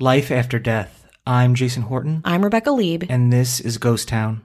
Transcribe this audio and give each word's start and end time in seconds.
Life 0.00 0.30
After 0.30 0.60
Death. 0.60 1.08
I'm 1.26 1.56
Jason 1.56 1.82
Horton. 1.82 2.22
I'm 2.24 2.44
Rebecca 2.44 2.70
Leib. 2.70 3.06
And 3.08 3.32
this 3.32 3.58
is 3.58 3.78
Ghost 3.78 4.06
Town. 4.06 4.42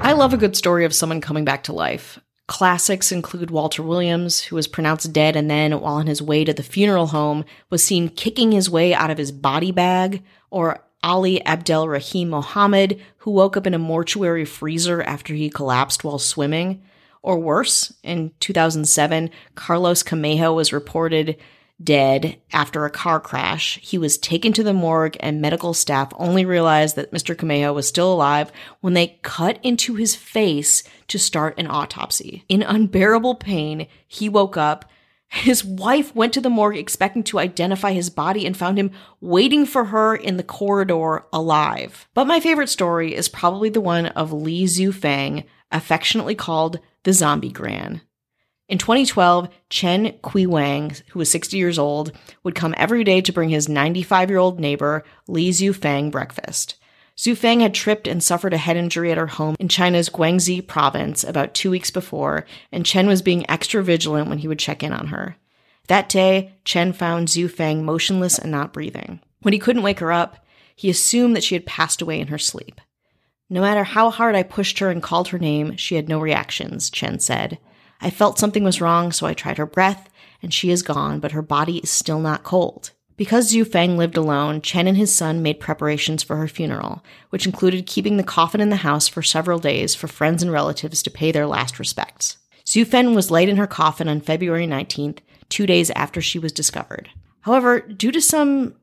I 0.00 0.12
love 0.16 0.32
a 0.32 0.36
good 0.36 0.56
story 0.56 0.84
of 0.84 0.94
someone 0.94 1.20
coming 1.20 1.44
back 1.44 1.64
to 1.64 1.72
life. 1.72 2.20
Classics 2.48 3.12
include 3.12 3.50
Walter 3.50 3.82
Williams, 3.82 4.40
who 4.44 4.56
was 4.56 4.66
pronounced 4.66 5.12
dead 5.12 5.36
and 5.36 5.50
then, 5.50 5.80
while 5.80 5.96
on 5.96 6.06
his 6.06 6.22
way 6.22 6.44
to 6.44 6.54
the 6.54 6.62
funeral 6.62 7.08
home, 7.08 7.44
was 7.68 7.84
seen 7.84 8.08
kicking 8.08 8.52
his 8.52 8.70
way 8.70 8.94
out 8.94 9.10
of 9.10 9.18
his 9.18 9.30
body 9.30 9.70
bag, 9.70 10.24
or 10.50 10.82
Ali 11.02 11.44
Abdel 11.44 11.86
Rahim 11.86 12.30
Mohammed, 12.30 13.00
who 13.18 13.32
woke 13.32 13.58
up 13.58 13.66
in 13.66 13.74
a 13.74 13.78
mortuary 13.78 14.46
freezer 14.46 15.02
after 15.02 15.34
he 15.34 15.50
collapsed 15.50 16.04
while 16.04 16.18
swimming. 16.18 16.82
Or 17.22 17.38
worse, 17.38 17.92
in 18.02 18.32
2007, 18.40 19.28
Carlos 19.54 20.02
Camejo 20.02 20.54
was 20.54 20.72
reported 20.72 21.36
dead 21.82 22.40
after 22.52 22.84
a 22.84 22.90
car 22.90 23.20
crash. 23.20 23.78
He 23.82 23.98
was 23.98 24.18
taken 24.18 24.52
to 24.54 24.62
the 24.62 24.72
morgue, 24.72 25.16
and 25.20 25.40
medical 25.40 25.74
staff 25.74 26.12
only 26.16 26.44
realized 26.44 26.96
that 26.96 27.12
Mr. 27.12 27.36
Camejo 27.36 27.72
was 27.74 27.88
still 27.88 28.12
alive 28.12 28.50
when 28.80 28.94
they 28.94 29.18
cut 29.22 29.58
into 29.62 29.94
his 29.94 30.16
face 30.16 30.82
to 31.08 31.18
start 31.18 31.58
an 31.58 31.68
autopsy. 31.68 32.44
In 32.48 32.62
unbearable 32.62 33.36
pain, 33.36 33.86
he 34.06 34.28
woke 34.28 34.56
up. 34.56 34.90
His 35.30 35.64
wife 35.64 36.14
went 36.14 36.32
to 36.34 36.40
the 36.40 36.50
morgue 36.50 36.78
expecting 36.78 37.22
to 37.24 37.38
identify 37.38 37.92
his 37.92 38.08
body 38.08 38.46
and 38.46 38.56
found 38.56 38.78
him 38.78 38.90
waiting 39.20 39.66
for 39.66 39.86
her 39.86 40.16
in 40.16 40.38
the 40.38 40.42
corridor 40.42 41.26
alive. 41.32 42.08
But 42.14 42.26
my 42.26 42.40
favorite 42.40 42.70
story 42.70 43.14
is 43.14 43.28
probably 43.28 43.68
the 43.68 43.80
one 43.80 44.06
of 44.06 44.32
Li 44.32 44.64
Zufang, 44.64 45.44
affectionately 45.70 46.34
called 46.34 46.80
the 47.02 47.12
Zombie 47.12 47.50
Gran. 47.50 48.00
In 48.68 48.76
2012, 48.76 49.48
Chen 49.70 50.12
Kui 50.20 50.46
Wang, 50.46 50.92
who 51.08 51.18
was 51.18 51.30
60 51.30 51.56
years 51.56 51.78
old, 51.78 52.12
would 52.42 52.54
come 52.54 52.74
every 52.76 53.02
day 53.02 53.22
to 53.22 53.32
bring 53.32 53.48
his 53.48 53.68
95 53.68 54.28
year 54.28 54.38
old 54.38 54.60
neighbor, 54.60 55.04
Li 55.26 55.50
Zufang, 55.50 56.10
breakfast. 56.10 56.74
Zufang 57.16 57.62
had 57.62 57.74
tripped 57.74 58.06
and 58.06 58.22
suffered 58.22 58.52
a 58.52 58.58
head 58.58 58.76
injury 58.76 59.10
at 59.10 59.18
her 59.18 59.26
home 59.26 59.56
in 59.58 59.68
China's 59.68 60.10
Guangxi 60.10 60.64
province 60.64 61.24
about 61.24 61.54
two 61.54 61.70
weeks 61.70 61.90
before, 61.90 62.44
and 62.70 62.84
Chen 62.84 63.08
was 63.08 63.22
being 63.22 63.48
extra 63.50 63.82
vigilant 63.82 64.28
when 64.28 64.38
he 64.38 64.46
would 64.46 64.58
check 64.58 64.82
in 64.82 64.92
on 64.92 65.08
her. 65.08 65.36
That 65.88 66.10
day, 66.10 66.52
Chen 66.64 66.92
found 66.92 67.28
Zufang 67.28 67.82
motionless 67.82 68.38
and 68.38 68.52
not 68.52 68.74
breathing. 68.74 69.20
When 69.40 69.54
he 69.54 69.58
couldn't 69.58 69.82
wake 69.82 70.00
her 70.00 70.12
up, 70.12 70.44
he 70.76 70.90
assumed 70.90 71.34
that 71.34 71.42
she 71.42 71.54
had 71.54 71.66
passed 71.66 72.02
away 72.02 72.20
in 72.20 72.28
her 72.28 72.38
sleep. 72.38 72.80
No 73.48 73.62
matter 73.62 73.82
how 73.82 74.10
hard 74.10 74.36
I 74.36 74.42
pushed 74.42 74.78
her 74.78 74.90
and 74.90 75.02
called 75.02 75.28
her 75.28 75.38
name, 75.38 75.76
she 75.76 75.94
had 75.94 76.08
no 76.08 76.20
reactions, 76.20 76.90
Chen 76.90 77.18
said. 77.18 77.58
I 78.00 78.10
felt 78.10 78.38
something 78.38 78.64
was 78.64 78.80
wrong, 78.80 79.12
so 79.12 79.26
I 79.26 79.34
tried 79.34 79.58
her 79.58 79.66
breath, 79.66 80.08
and 80.42 80.54
she 80.54 80.70
is 80.70 80.82
gone, 80.82 81.20
but 81.20 81.32
her 81.32 81.42
body 81.42 81.78
is 81.78 81.90
still 81.90 82.20
not 82.20 82.44
cold. 82.44 82.92
Because 83.16 83.52
Zhu 83.52 83.66
Feng 83.66 83.96
lived 83.96 84.16
alone, 84.16 84.60
Chen 84.60 84.86
and 84.86 84.96
his 84.96 85.12
son 85.12 85.42
made 85.42 85.58
preparations 85.58 86.22
for 86.22 86.36
her 86.36 86.46
funeral, 86.46 87.04
which 87.30 87.46
included 87.46 87.86
keeping 87.86 88.16
the 88.16 88.22
coffin 88.22 88.60
in 88.60 88.70
the 88.70 88.76
house 88.76 89.08
for 89.08 89.22
several 89.22 89.58
days 89.58 89.96
for 89.96 90.06
friends 90.06 90.40
and 90.40 90.52
relatives 90.52 91.02
to 91.02 91.10
pay 91.10 91.32
their 91.32 91.46
last 91.46 91.80
respects. 91.80 92.36
Zhu 92.64 92.86
Feng 92.86 93.16
was 93.16 93.30
laid 93.30 93.48
in 93.48 93.56
her 93.56 93.66
coffin 93.66 94.08
on 94.08 94.20
February 94.20 94.68
19th, 94.68 95.18
two 95.48 95.66
days 95.66 95.90
after 95.90 96.20
she 96.20 96.38
was 96.38 96.52
discovered. 96.52 97.10
However, 97.40 97.80
due 97.80 98.12
to 98.12 98.20
some 98.20 98.74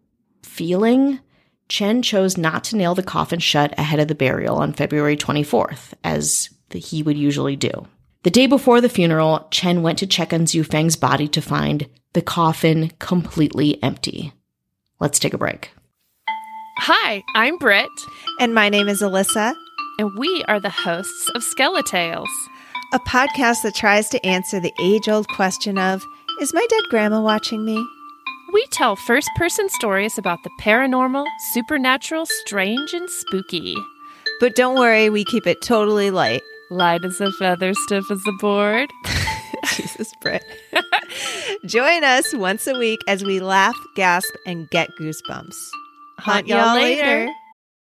feeling, 0.43 1.21
Chen 1.69 2.01
chose 2.01 2.37
not 2.37 2.65
to 2.65 2.75
nail 2.75 2.93
the 2.93 3.03
coffin 3.03 3.39
shut 3.39 3.73
ahead 3.77 3.99
of 4.01 4.09
the 4.09 4.15
burial 4.15 4.57
on 4.57 4.73
February 4.73 5.15
24th, 5.15 5.93
as 6.03 6.49
he 6.73 7.03
would 7.03 7.17
usually 7.17 7.55
do. 7.55 7.87
The 8.25 8.31
day 8.31 8.47
before 8.47 8.81
the 8.81 8.89
funeral, 8.89 9.47
Chen 9.51 9.83
went 9.83 9.99
to 9.99 10.07
check 10.07 10.33
on 10.33 10.47
Zhu 10.47 10.65
Feng's 10.65 10.95
body 10.95 11.27
to 11.27 11.43
find 11.43 11.87
the 12.13 12.23
coffin 12.23 12.89
completely 12.97 13.77
empty. 13.83 14.33
Let's 14.99 15.19
take 15.19 15.35
a 15.35 15.37
break. 15.37 15.69
Hi, 16.79 17.21
I'm 17.35 17.59
Britt. 17.59 17.87
And 18.39 18.55
my 18.55 18.67
name 18.67 18.87
is 18.87 19.03
Alyssa. 19.03 19.53
And 19.99 20.17
we 20.17 20.43
are 20.47 20.59
the 20.59 20.71
hosts 20.71 21.29
of 21.35 21.43
Skeletales, 21.43 22.25
a 22.93 22.99
podcast 23.01 23.61
that 23.61 23.75
tries 23.75 24.09
to 24.09 24.25
answer 24.25 24.59
the 24.59 24.73
age 24.81 25.07
old 25.07 25.27
question 25.27 25.77
of 25.77 26.03
Is 26.41 26.51
my 26.51 26.65
dead 26.67 26.83
grandma 26.89 27.21
watching 27.21 27.63
me? 27.63 27.77
We 28.51 28.65
tell 28.71 28.95
first 28.95 29.29
person 29.37 29.69
stories 29.69 30.17
about 30.17 30.39
the 30.43 30.49
paranormal, 30.59 31.27
supernatural, 31.53 32.25
strange, 32.25 32.91
and 32.91 33.07
spooky. 33.07 33.75
But 34.39 34.55
don't 34.55 34.79
worry, 34.79 35.11
we 35.11 35.25
keep 35.25 35.45
it 35.45 35.61
totally 35.61 36.09
light. 36.09 36.41
Light 36.75 37.05
as 37.05 37.21
a 37.21 37.31
feather, 37.31 37.73
stiff 37.73 38.11
as 38.11 38.21
a 38.27 38.33
board. 38.33 38.91
Jesus, 39.75 40.11
Britt. 40.21 40.43
Join 41.65 42.03
us 42.03 42.33
once 42.33 42.67
a 42.67 42.77
week 42.77 42.99
as 43.07 43.23
we 43.23 43.39
laugh, 43.39 43.77
gasp, 43.95 44.33
and 44.45 44.69
get 44.71 44.89
goosebumps. 44.99 45.55
Hunt 46.19 46.47
y'all 46.47 46.75
later. 46.75 47.31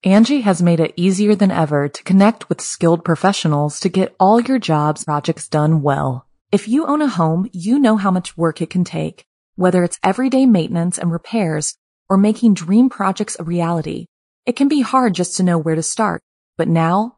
Angi 0.05 0.43
has 0.43 0.61
made 0.61 0.79
it 0.79 0.93
easier 0.95 1.33
than 1.33 1.49
ever 1.49 1.89
to 1.89 2.03
connect 2.03 2.49
with 2.49 2.61
skilled 2.61 3.03
professionals 3.03 3.79
to 3.79 3.89
get 3.89 4.15
all 4.19 4.39
your 4.39 4.59
jobs 4.59 5.05
projects 5.05 5.47
done 5.47 5.81
well. 5.81 6.27
If 6.51 6.67
you 6.67 6.85
own 6.85 7.01
a 7.01 7.07
home, 7.07 7.49
you 7.51 7.79
know 7.79 7.97
how 7.97 8.11
much 8.11 8.37
work 8.37 8.61
it 8.61 8.69
can 8.69 8.83
take, 8.83 9.25
whether 9.55 9.83
it's 9.83 9.99
everyday 10.03 10.45
maintenance 10.45 10.99
and 10.99 11.11
repairs 11.11 11.75
or 12.09 12.17
making 12.17 12.53
dream 12.53 12.91
projects 12.91 13.37
a 13.39 13.43
reality. 13.43 14.05
It 14.45 14.55
can 14.55 14.67
be 14.67 14.81
hard 14.81 15.15
just 15.15 15.37
to 15.37 15.43
know 15.43 15.57
where 15.57 15.73
to 15.73 15.81
start, 15.81 16.21
but 16.57 16.67
now 16.67 17.17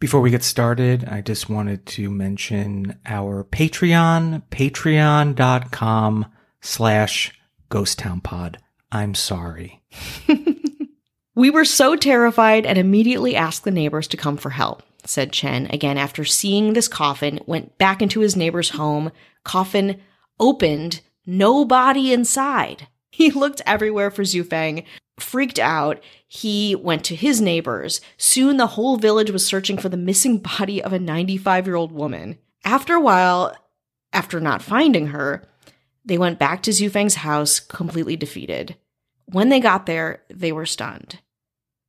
Before 0.00 0.20
we 0.20 0.30
get 0.30 0.42
started, 0.42 1.04
I 1.04 1.20
just 1.20 1.48
wanted 1.48 1.86
to 1.86 2.10
mention 2.10 2.98
our 3.06 3.44
Patreon, 3.44 4.42
patreon.com 4.50 6.26
slash 6.60 7.32
ghosttownpod. 7.70 8.56
I'm 8.90 9.14
sorry. 9.14 9.82
We 11.40 11.48
were 11.48 11.64
so 11.64 11.96
terrified 11.96 12.66
and 12.66 12.76
immediately 12.76 13.34
asked 13.34 13.64
the 13.64 13.70
neighbors 13.70 14.08
to 14.08 14.18
come 14.18 14.36
for 14.36 14.50
help, 14.50 14.82
said 15.06 15.32
Chen, 15.32 15.68
again 15.70 15.96
after 15.96 16.22
seeing 16.22 16.74
this 16.74 16.86
coffin, 16.86 17.40
went 17.46 17.78
back 17.78 18.02
into 18.02 18.20
his 18.20 18.36
neighbor's 18.36 18.68
home. 18.68 19.10
Coffin 19.42 20.00
opened, 20.38 21.00
no 21.24 21.64
body 21.64 22.12
inside. 22.12 22.88
He 23.12 23.30
looked 23.30 23.60
everywhere 23.66 24.10
for 24.10 24.22
Zufang, 24.22 24.84
freaked 25.22 25.58
out. 25.58 26.02
He 26.26 26.74
went 26.74 27.04
to 27.04 27.14
his 27.14 27.40
neighbors. 27.40 28.00
Soon 28.16 28.56
the 28.56 28.68
whole 28.68 28.96
village 28.96 29.30
was 29.30 29.46
searching 29.46 29.78
for 29.78 29.88
the 29.88 29.96
missing 29.96 30.38
body 30.38 30.82
of 30.82 30.92
a 30.92 30.98
95 30.98 31.66
year 31.66 31.76
old 31.76 31.92
woman. 31.92 32.38
After 32.64 32.94
a 32.94 33.00
while, 33.00 33.56
after 34.12 34.40
not 34.40 34.62
finding 34.62 35.08
her, 35.08 35.44
they 36.04 36.18
went 36.18 36.38
back 36.38 36.62
to 36.62 36.70
Zufang's 36.70 37.16
house 37.16 37.60
completely 37.60 38.16
defeated. 38.16 38.76
When 39.26 39.48
they 39.48 39.60
got 39.60 39.86
there, 39.86 40.22
they 40.28 40.50
were 40.50 40.66
stunned. 40.66 41.20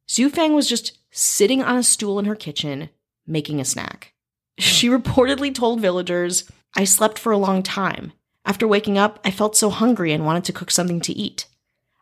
Zufang 0.07 0.53
was 0.53 0.67
just 0.67 0.97
sitting 1.09 1.63
on 1.63 1.77
a 1.77 1.83
stool 1.83 2.19
in 2.19 2.25
her 2.25 2.35
kitchen, 2.35 2.89
making 3.25 3.59
a 3.59 3.65
snack. 3.65 4.13
She 4.59 4.89
reportedly 4.89 5.55
told 5.55 5.81
villagers, 5.81 6.43
I 6.75 6.83
slept 6.83 7.17
for 7.17 7.31
a 7.31 7.37
long 7.37 7.63
time. 7.63 8.13
After 8.45 8.67
waking 8.67 8.97
up, 8.97 9.19
I 9.23 9.31
felt 9.31 9.55
so 9.55 9.69
hungry 9.69 10.11
and 10.11 10.25
wanted 10.25 10.43
to 10.45 10.53
cook 10.53 10.69
something 10.69 10.99
to 11.01 11.13
eat. 11.13 11.45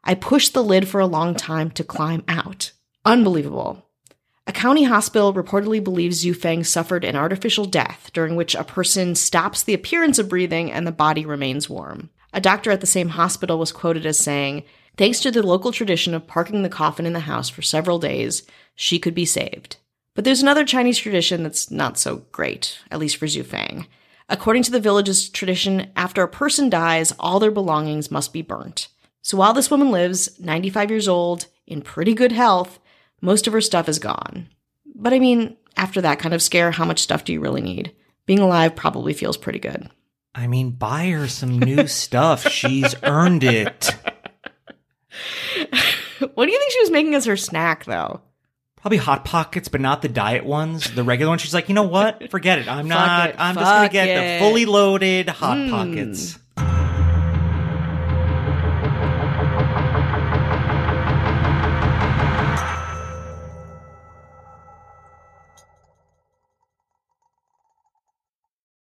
I 0.04 0.16
pushed 0.16 0.54
the 0.54 0.64
lid 0.64 0.88
for 0.88 1.00
a 1.00 1.06
long 1.06 1.36
time 1.36 1.72
to 1.72 1.84
climb 1.84 2.24
out. 2.28 2.72
Unbelievable. 3.06 3.86
A 4.48 4.52
county 4.52 4.86
hospital 4.86 5.34
reportedly 5.34 5.84
believes 5.84 6.24
Zufeng 6.24 6.66
suffered 6.66 7.04
an 7.04 7.16
artificial 7.16 7.66
death 7.66 8.10
during 8.14 8.36
which 8.36 8.56
a 8.56 8.64
person 8.64 9.14
stops 9.14 9.62
the 9.62 9.76
appearance 9.76 10.18
of 10.18 10.30
breathing 10.30 10.72
and 10.72 10.88
the 10.88 10.92
body 10.92 11.26
remains 11.26 11.70
warm. 11.70 12.10
A 12.34 12.42
doctor 12.42 12.72
at 12.72 12.82
the 12.82 12.88
same 12.88 13.10
hospital 13.10 13.60
was 13.60 13.72
quoted 13.72 14.06
as 14.06 14.18
saying, 14.18 14.64
Thanks 14.98 15.20
to 15.22 15.32
the 15.32 15.44
local 15.44 15.72
tradition 15.72 16.14
of 16.14 16.28
parking 16.28 16.64
the 16.64 16.70
coffin 16.70 17.06
in 17.06 17.14
the 17.14 17.22
house 17.22 17.48
for 17.48 17.62
several 17.62 18.00
days, 18.00 18.44
she 18.76 19.00
could 19.00 19.14
be 19.14 19.26
saved. 19.26 19.78
But 20.16 20.26
there's 20.26 20.42
another 20.42 20.66
Chinese 20.66 20.98
tradition 20.98 21.44
that's 21.44 21.72
not 21.72 21.98
so 21.98 22.24
great, 22.32 22.80
at 22.92 23.00
least 23.00 23.18
for 23.18 23.26
Zhu 23.26 23.44
Zufang. 23.44 23.86
According 24.28 24.64
to 24.64 24.72
the 24.72 24.80
village's 24.80 25.30
tradition, 25.30 25.92
after 25.96 26.22
a 26.22 26.28
person 26.28 26.70
dies, 26.70 27.14
all 27.20 27.40
their 27.40 27.52
belongings 27.52 28.12
must 28.12 28.34
be 28.34 28.42
burnt. 28.42 28.90
So 29.22 29.38
while 29.38 29.54
this 29.54 29.70
woman 29.70 29.92
lives, 29.92 30.40
95 30.40 30.90
years 30.90 31.08
old, 31.08 31.48
in 31.68 31.82
pretty 31.82 32.14
good 32.14 32.32
health, 32.32 32.80
most 33.22 33.48
of 33.48 33.54
her 33.54 33.62
stuff 33.62 33.88
is 33.90 34.00
gone. 34.00 34.48
But 34.96 35.14
I 35.14 35.20
mean, 35.20 35.58
after 35.78 36.02
that 36.02 36.20
kind 36.20 36.34
of 36.34 36.42
scare, 36.42 36.72
how 36.72 36.86
much 36.86 37.00
stuff 37.00 37.24
do 37.24 37.34
you 37.34 37.40
really 37.40 37.62
need? 37.62 37.94
Being 38.26 38.40
alive 38.40 38.76
probably 38.76 39.14
feels 39.14 39.38
pretty 39.38 39.60
good. 39.60 39.90
I 40.36 40.48
mean, 40.48 40.72
buy 40.72 41.08
her 41.10 41.28
some 41.28 41.60
new 41.60 41.88
stuff. 41.88 42.48
She's 42.50 42.96
earned 43.04 43.44
it. 43.44 43.96
what 46.34 46.46
do 46.46 46.52
you 46.52 46.60
think 46.60 46.72
she 46.72 46.80
was 46.82 46.92
making 46.92 47.16
as 47.16 47.26
her 47.26 47.38
snack, 47.38 47.86
though? 47.86 48.22
Probably 48.78 48.98
hot 48.98 49.26
pockets, 49.26 49.68
but 49.68 49.82
not 49.82 50.02
the 50.02 50.08
diet 50.08 50.46
ones. 50.46 50.90
The 50.94 51.04
regular 51.04 51.30
ones. 51.32 51.42
She's 51.42 51.54
like, 51.54 51.68
you 51.68 51.76
know 51.76 51.84
what? 51.84 52.30
Forget 52.32 52.60
it. 52.60 52.68
I'm 52.70 52.88
not. 52.88 53.32
it. 53.32 53.36
I'm 53.38 53.56
just 53.56 53.66
gonna 53.66 53.90
get 53.90 54.08
it. 54.08 54.40
the 54.40 54.46
fully 54.46 54.66
loaded 54.66 55.28
hot 55.28 55.58
Mm. 55.58 55.70
pockets. 55.70 56.40